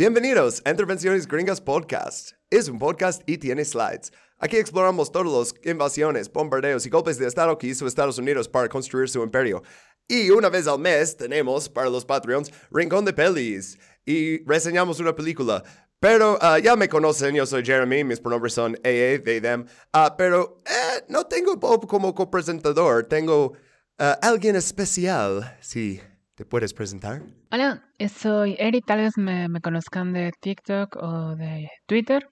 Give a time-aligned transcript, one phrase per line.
[0.00, 2.30] Bienvenidos a Intervenciones Gringas Podcast.
[2.48, 4.10] Es un podcast y tiene slides.
[4.38, 8.70] Aquí exploramos todas las invasiones, bombardeos y golpes de Estado que hizo Estados Unidos para
[8.70, 9.62] construir su imperio.
[10.08, 13.78] Y una vez al mes tenemos, para los Patreons, Rincón de Pelis.
[14.06, 15.62] Y reseñamos una película.
[15.98, 19.66] Pero ah, ya me conocen, yo soy Jeremy, mis pronombres son AA, they, them.
[19.92, 23.52] Ah, pero eh, no tengo Bob como copresentador, tengo
[23.98, 25.58] ah, alguien especial.
[25.60, 26.00] Sí,
[26.40, 27.20] ¿te puedes presentar?
[27.50, 32.26] Hola, soy Eri, tal vez me, conozcan de TikTok o de Twitter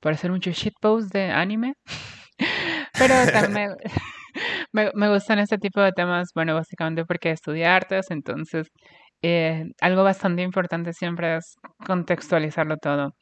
[0.00, 1.74] por hacer muchos shitposts de anime.
[2.98, 3.76] Pero también me,
[4.72, 8.66] me, me gustan este tipo de temas, bueno, básicamente porque estudié artes, entonces
[9.22, 11.54] eh, algo bastante importante siempre es
[11.86, 13.12] contextualizarlo todo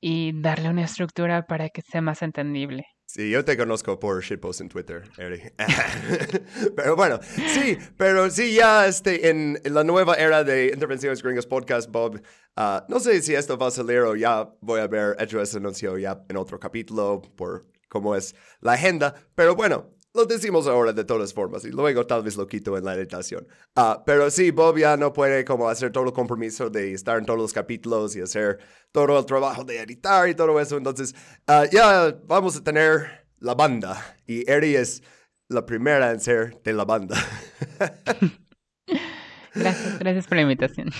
[0.00, 2.86] y darle una estructura para que sea más entendible.
[3.10, 5.54] Sí, yo te conozco por shitpost en Twitter, Eric.
[6.76, 7.18] pero bueno,
[7.54, 12.20] sí, pero sí, ya este, en, la nueva era de Intervenciones Gringas Podcast, Bob,
[12.56, 15.56] ah, no sé si esto va a salir o ya voy a haber hecho ese
[15.56, 20.92] anuncio ya en otro capítulo por cómo es la agenda, pero bueno, lo decimos ahora
[20.92, 23.46] de todas formas y luego tal vez lo quito en la editación.
[23.76, 27.26] Uh, pero sí, Bob ya no puede como hacer todo el compromiso de estar en
[27.26, 28.58] todos los capítulos y hacer
[28.92, 30.76] todo el trabajo de editar y todo eso.
[30.76, 31.14] Entonces,
[31.48, 35.02] uh, ya vamos a tener la banda y Eri es
[35.48, 37.16] la primera en ser de la banda.
[39.54, 40.90] gracias, gracias por la invitación.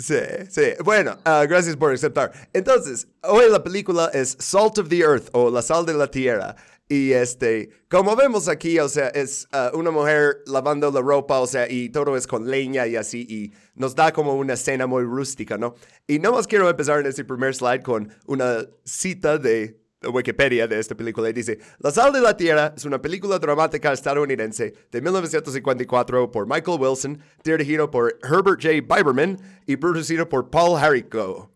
[0.00, 0.14] Sí,
[0.48, 0.62] sí.
[0.82, 2.32] Bueno, uh, gracias por aceptar.
[2.54, 6.56] Entonces, hoy la película es Salt of the Earth o La Sal de la Tierra.
[6.88, 11.46] Y este, como vemos aquí, o sea, es uh, una mujer lavando la ropa, o
[11.46, 15.04] sea, y todo es con leña y así, y nos da como una escena muy
[15.04, 15.74] rústica, ¿no?
[16.08, 20.78] Y no más quiero empezar en este primer slide con una cita de Wikipedia de
[20.78, 25.00] esta película y dice, La sal de la tierra es una película dramática estadounidense de
[25.00, 28.80] 1954 por Michael Wilson, dirigido por Herbert J.
[28.80, 31.50] Biberman y producido por Paul Harrico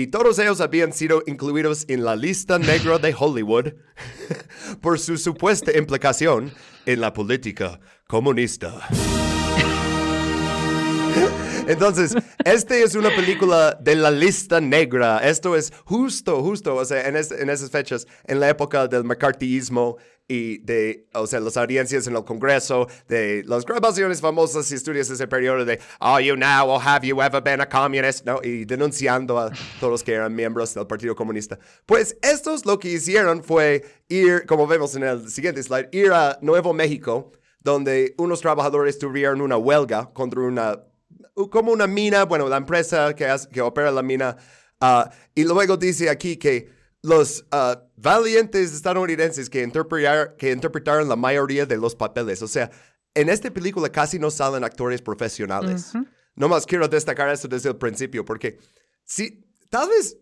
[0.00, 3.74] y todos ellos habían sido incluidos en la lista negra de Hollywood
[4.80, 6.52] por su supuesta implicación
[6.86, 8.88] en la política comunista.
[11.66, 15.18] Entonces, esta es una película de la lista negra.
[15.18, 19.96] Esto es justo, justo, o sea, en, en esas fechas, en la época del McCarthyismo
[20.30, 25.10] y de, o sea, las audiencias en el Congreso, de las grabaciones famosas y estudios
[25.10, 28.24] ese periodo de Are you now or have you ever been a communist?
[28.24, 28.40] ¿no?
[28.40, 29.50] Y denunciando a
[29.80, 31.58] todos los que eran miembros del Partido Comunista.
[31.84, 36.38] Pues estos lo que hicieron fue ir, como vemos en el siguiente slide, ir a
[36.42, 40.78] Nuevo México, donde unos trabajadores tuvieron una huelga contra una,
[41.50, 44.36] como una mina, bueno, la empresa que, que opera la mina,
[44.80, 46.70] uh, y luego dice aquí que
[47.02, 49.70] los uh, valientes estadounidenses que,
[50.38, 52.42] que interpretaron la mayoría de los papeles.
[52.42, 52.70] O sea,
[53.14, 55.92] en esta película casi no salen actores profesionales.
[56.34, 58.58] No más quiero destacar eso desde el principio, porque
[59.04, 60.16] si, tal vez,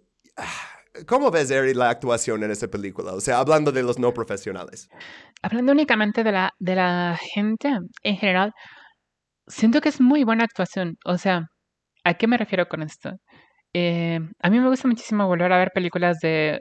[1.06, 3.12] ¿cómo ves, Eri, la actuación en esta película?
[3.12, 4.88] O sea, hablando de los no profesionales.
[5.42, 7.68] Hablando únicamente de la, de la gente
[8.02, 8.52] en general,
[9.48, 10.96] siento que es muy buena actuación.
[11.04, 11.48] O sea,
[12.04, 13.12] ¿a qué me refiero con esto?
[13.74, 16.60] Eh, a mí me gusta muchísimo volver a ver películas de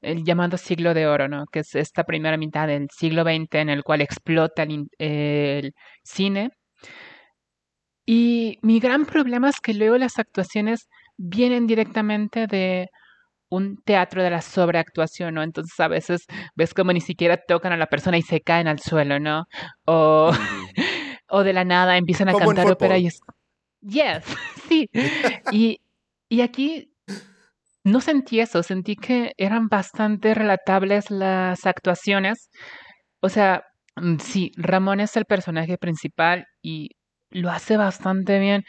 [0.00, 1.46] el llamado siglo de oro, ¿no?
[1.46, 4.64] Que es esta primera mitad del siglo XX en el cual explota
[4.98, 6.50] el, cine.
[8.06, 12.88] Y mi gran problema es que luego las actuaciones vienen directamente de
[13.50, 15.42] un teatro de la sobreactuación, ¿no?
[15.42, 18.78] Entonces a veces ves como ni siquiera tocan a la persona y se caen al
[18.78, 19.46] suelo, ¿no?
[19.86, 20.30] O,
[21.28, 23.20] o de la nada empiezan a cantar ópera y es...
[23.80, 24.24] Yes,
[24.68, 24.88] sí.
[25.52, 25.80] Y,
[26.28, 26.92] y aquí
[27.84, 32.50] no sentí eso, sentí que eran bastante relatables las actuaciones.
[33.20, 33.62] O sea,
[33.96, 36.90] mm, sí, Ramón es el personaje principal y
[37.30, 38.64] lo hace bastante bien.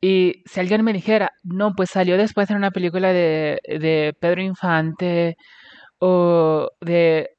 [0.00, 4.42] Y si alguien me dijera, no, pues salió después en una película de, de Pedro
[4.42, 5.36] Infante
[5.98, 7.30] o de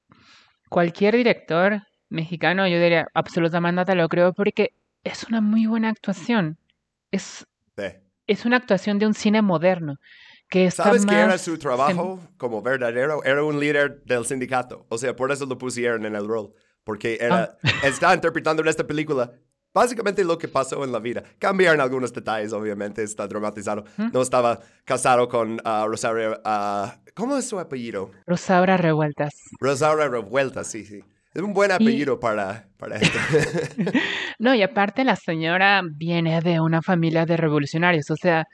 [0.70, 6.58] cualquier director mexicano, yo diría, absolutamente nada lo creo porque es una muy buena actuación.
[7.12, 7.46] Es,
[8.28, 9.98] es una actuación de un cine moderno.
[10.50, 13.24] Que ¿Sabes qué era su trabajo como verdadero?
[13.24, 14.88] Era un líder del sindicato.
[14.90, 16.54] O sea, por eso lo pusieron en el rol.
[16.84, 17.70] Porque era, ah.
[17.84, 19.32] está interpretando en esta película
[19.74, 21.24] básicamente lo que pasó en la vida.
[21.38, 23.86] Cambiaron algunos detalles, obviamente, está dramatizado.
[24.12, 26.42] No estaba casado con uh, Rosario.
[26.44, 28.12] Uh, ¿Cómo es su apellido?
[28.26, 29.34] Rosaura Revueltas.
[29.60, 31.04] Rosaura Revueltas, sí, sí.
[31.34, 33.20] Es un buen apellido para, para esto.
[34.40, 38.46] no, y aparte la señora viene de una familia de revolucionarios, o sea,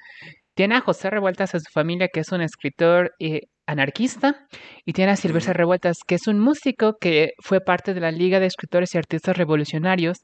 [0.56, 4.48] tiene a José Revueltas en su familia, que es un escritor eh, anarquista,
[4.86, 8.39] y tiene a Silvestre Revueltas, que es un músico que fue parte de la Liga
[8.39, 10.19] de Escritores y Artistas Revolucionarios,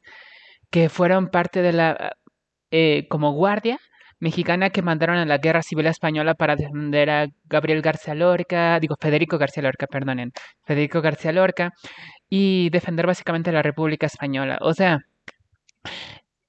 [0.70, 2.14] que fueron parte de la,
[2.72, 3.78] eh, como guardia
[4.20, 8.96] mexicana que mandaron a la Guerra Civil Española para defender a Gabriel García Lorca, digo
[9.02, 10.32] Federico García Lorca, perdonen,
[10.64, 11.72] Federico García Lorca,
[12.32, 14.58] y defender básicamente la República Española.
[14.62, 15.06] O sea,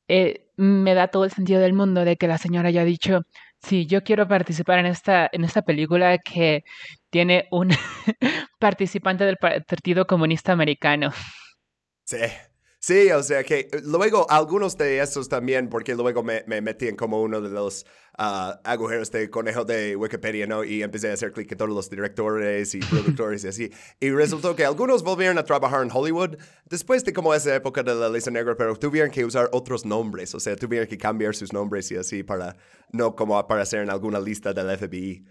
[0.07, 3.23] eh, me da todo el sentido del mundo de que la señora haya dicho,
[3.61, 6.63] sí, yo quiero participar en esta, en esta película que
[7.11, 7.71] tiene un
[8.61, 11.11] participante del Partido Comunista Americano.
[12.05, 12.19] Sí,
[12.85, 16.89] Sí, o sea que eh, luego algunos de esos también, porque luego me, me metí
[16.89, 17.87] en como uno de los
[18.19, 20.65] uh, agujeros de conejo de Wikipedia, ¿no?
[20.65, 23.71] Y empecé a hacer clic en todos los directores y productores y así.
[24.01, 26.39] Y resultó que algunos volvieron a trabajar en Hollywood
[26.69, 30.35] después de como esa época de la lista negra, pero tuvieron que usar otros nombres,
[30.35, 32.57] o sea, tuvieron que cambiar sus nombres y así para
[32.91, 35.25] no como aparecer en alguna lista del FBI.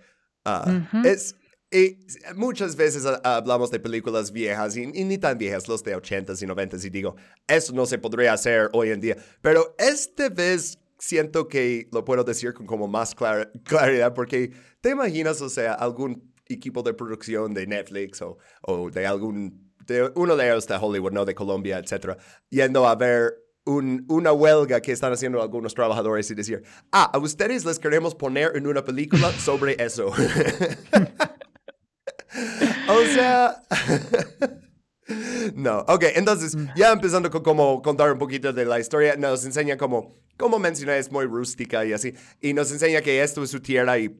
[0.45, 1.35] Uh, Es
[1.71, 1.97] y
[2.35, 6.85] muchas veces hablamos de películas viejas y, ni tan viejas, los de 80s y 90s,
[6.85, 7.15] y digo,
[7.47, 9.15] eso no se podría hacer hoy en día.
[9.41, 13.15] Pero esta vez siento que lo puedo decir con como más
[13.63, 14.51] claridad, porque
[14.81, 20.11] te imaginas, o sea, algún equipo de producción de Netflix o, o de algún, de
[20.15, 22.17] uno de ellos de Hollywood, no de Colombia, etcétera,
[22.49, 23.33] yendo a ver
[23.63, 28.13] un, una huelga que están haciendo algunos trabajadores y decir, ah, a ustedes les queremos
[28.13, 30.11] poner en una película sobre eso.
[32.93, 33.63] o sea...
[35.55, 39.77] no, ok, entonces ya empezando con cómo contar un poquito de la historia, nos enseña
[39.77, 43.61] cómo, como mencioné, es muy rústica y así, y nos enseña que esto es su
[43.61, 44.19] tierra y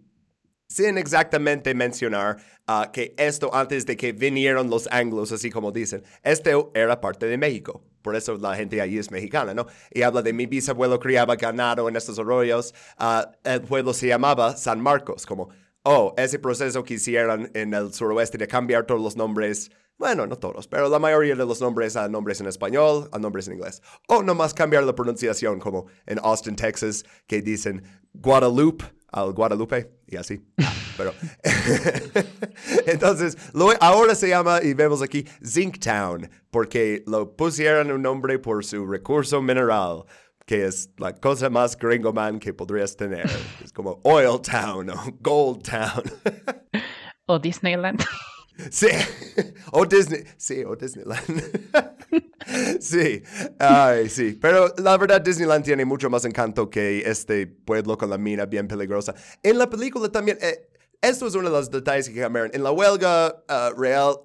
[0.71, 2.37] sin exactamente mencionar
[2.67, 7.25] uh, que esto antes de que vinieron los anglos, así como dicen, esto era parte
[7.25, 7.83] de México.
[8.01, 9.67] Por eso la gente allí es mexicana, ¿no?
[9.91, 12.73] Y habla de mi bisabuelo criaba ganado en estos arroyos.
[12.99, 15.49] Uh, el pueblo se llamaba San Marcos, como
[15.83, 20.37] oh, ese proceso que hicieron en el suroeste de cambiar todos los nombres, bueno, no
[20.37, 23.81] todos, pero la mayoría de los nombres a nombres en español, a nombres en inglés.
[24.07, 27.83] O nomás cambiar la pronunciación, como en Austin, Texas, que dicen
[28.13, 30.41] Guadalupe al Guadalupe y así.
[30.97, 31.13] Pero
[32.85, 33.37] entonces,
[33.79, 39.41] ahora se llama, y vemos aquí, Zinktown, porque lo pusieron un nombre por su recurso
[39.41, 40.05] mineral
[40.51, 43.25] que es la cosa más gringo man que podrías tener.
[43.63, 46.03] Es como Oil Town o Gold Town.
[47.25, 48.03] o Disneyland.
[48.69, 48.89] Sí,
[49.71, 51.23] o Disney, sí, o Disneyland.
[52.79, 53.23] sí,
[53.57, 58.19] ay, sí, pero la verdad Disneyland tiene mucho más encanto que este pueblo con la
[58.19, 59.15] mina bien peligrosa.
[59.41, 60.69] En la película también, eh,
[61.01, 62.51] esto es uno de los detalles que cambiaron.
[62.53, 64.15] En la huelga uh, real,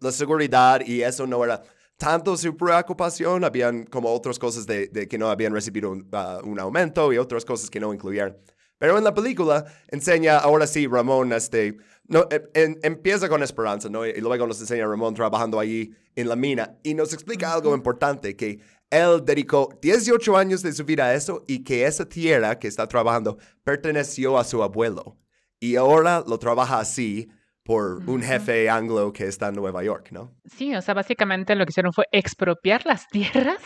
[0.00, 1.62] la seguridad y eso no era
[1.96, 5.96] tanto su preocupación, habían como otras cosas de, que no habían recibido uh,
[6.44, 8.36] un, aumento y otras cosas que no incluían.
[8.78, 11.78] Pero en la película enseña ahora sí Ramón, este,
[12.08, 14.06] no, em, empieza con esperanza, ¿no?
[14.06, 18.36] Y luego nos enseña Ramón trabajando allí en la mina y nos explica algo importante,
[18.36, 18.60] que
[18.90, 22.86] él dedicó 18 años de su vida a eso y que esa tierra que está
[22.86, 25.16] trabajando perteneció a su abuelo.
[25.58, 27.30] Y ahora lo trabaja así
[27.66, 30.32] por un jefe anglo que está en Nueva York, ¿no?
[30.44, 33.60] Sí, o sea, básicamente lo que hicieron fue expropiar las tierras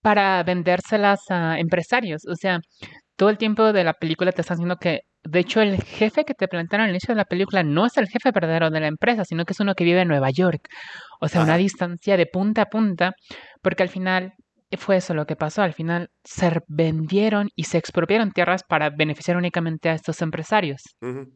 [0.00, 2.22] para vendérselas a empresarios.
[2.26, 2.60] O sea,
[3.16, 6.34] todo el tiempo de la película te están diciendo que, de hecho, el jefe que
[6.34, 9.24] te plantearon al inicio de la película no es el jefe verdadero de la empresa,
[9.24, 10.68] sino que es uno que vive en Nueva York.
[11.20, 13.12] O sea, una distancia de punta a punta,
[13.62, 14.34] porque al final
[14.76, 15.62] fue eso lo que pasó.
[15.62, 20.82] Al final se vendieron y se expropiaron tierras para beneficiar únicamente a estos empresarios.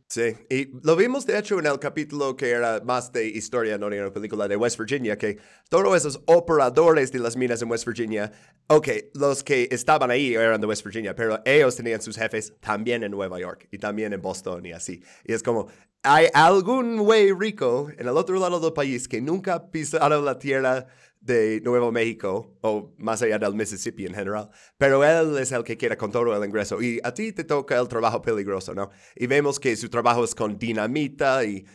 [0.09, 3.89] Sí, y lo vimos de hecho en el capítulo que era más de historia, no
[3.89, 5.39] era una película de West Virginia, que
[5.69, 8.33] todos esos operadores de las minas en West Virginia,
[8.69, 13.03] ok, los que estaban ahí eran de West Virginia, pero ellos tenían sus jefes también
[13.03, 15.03] en Nueva York y también en Boston y así.
[15.25, 15.69] Y es como,
[16.03, 20.39] hay algún güey rico en el otro lado del país que nunca ha pisado la
[20.39, 20.87] tierra
[21.27, 25.77] de Nuevo México o más allá del Mississippi en general, pero él es el que
[25.77, 28.91] quiere con todo el ingreso y a ti te toca el trabajo peligroso, ¿no?
[29.15, 31.67] Y vemos que su trabajo es con dinamita y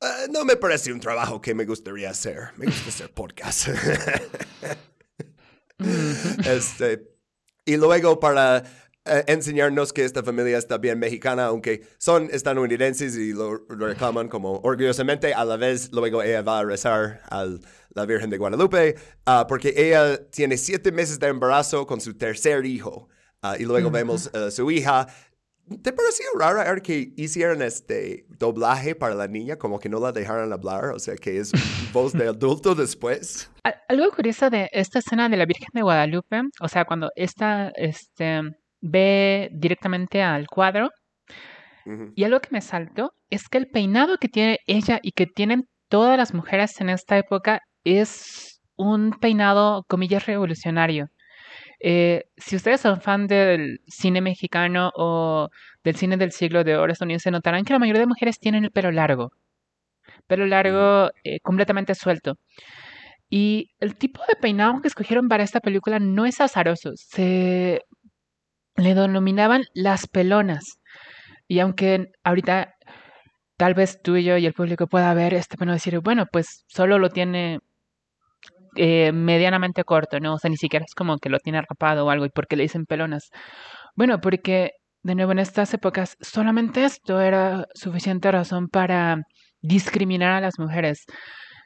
[0.00, 2.50] eh, no me parece un trabajo que me gustaría hacer.
[2.56, 3.68] Me gusta hacer podcast.
[6.46, 7.08] este,
[7.64, 8.64] y luego para
[9.06, 14.60] eh, enseñarnos que esta familia está bien mexicana, aunque son estadounidenses y lo, reclaman como
[14.60, 17.46] orgullosamente, a la vez luego ella va a rezar a
[17.90, 18.96] la Virgen de Guadalupe,
[19.26, 23.08] uh, porque ella tiene siete meses de embarazo con su tercer hijo.
[23.42, 25.06] Uh, y luego vemos uh, su hija.
[25.82, 30.52] ¿Te pareció raro que hicieran este doblaje para la niña, como que no la dejaran
[30.52, 30.86] hablar?
[30.90, 31.50] O sea, que es
[31.92, 33.50] voz de adulto después.
[33.88, 38.42] Algo curioso de esta escena de la Virgen de Guadalupe, o sea, cuando esta, este,
[38.88, 40.90] ve directamente al cuadro.
[42.16, 45.68] Y algo que me saltó es que el peinado que tiene ella y que tienen
[45.88, 51.08] todas las mujeres en esta época es un peinado, comillas, revolucionario.
[51.80, 55.48] Eh, si ustedes son fan del cine mexicano o
[55.84, 58.72] del cine del siglo de oro estadounidense, notarán que la mayoría de mujeres tienen el
[58.72, 59.30] pelo largo.
[60.26, 62.36] Pelo largo, eh, completamente suelto.
[63.28, 66.92] Y el tipo de peinado que escogieron para esta película no es azaroso.
[66.96, 67.82] Se
[68.76, 70.78] le denominaban las pelonas.
[71.48, 72.74] Y aunque ahorita
[73.56, 76.64] tal vez tú y yo y el público pueda ver este pelo decir, bueno, pues
[76.68, 77.60] solo lo tiene
[78.76, 80.34] eh, medianamente corto, ¿no?
[80.34, 82.26] O sea, ni siquiera es como que lo tiene rapado o algo.
[82.26, 83.30] ¿Y por qué le dicen pelonas?
[83.94, 89.22] Bueno, porque de nuevo en estas épocas solamente esto era suficiente razón para
[89.62, 91.04] discriminar a las mujeres.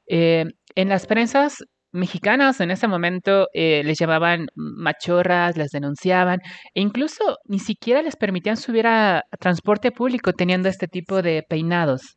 [0.06, 6.40] Eh, en las prensas mexicanas en ese momento eh, les llamaban machorras, las denunciaban
[6.74, 12.16] e incluso ni siquiera les permitían subir a, transporte público teniendo este tipo de peinados.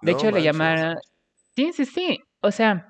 [0.00, 0.96] De hecho, le llamaron...
[1.54, 2.18] Sí, sí, sí.
[2.40, 2.88] O sea...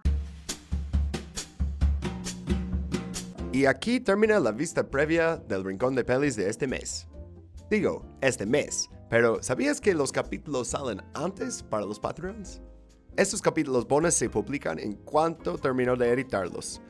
[3.52, 7.06] Y aquí termina la vista previa del Rincón de Pelis de este mes.
[7.68, 12.62] Digo, este mes, pero ¿sabías que los capítulos salen antes para los Patreons?
[13.14, 16.80] Estos capítulos bonus se publican en cuanto termino de editarlos.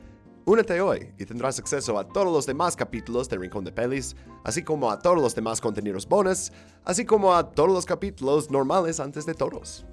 [0.45, 4.15] Únete hoy y tendrás acceso a todos los demás capítulos de Rincón de Pelis,
[4.45, 6.53] así como a todos los demás contenidos bonus,
[6.85, 9.85] así como a todos los capítulos normales antes de todos.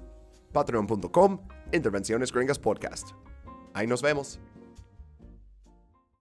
[0.53, 1.41] Patreon.com,
[1.73, 3.09] Intervenciones Gringas Podcast.
[3.73, 4.39] Ahí nos vemos.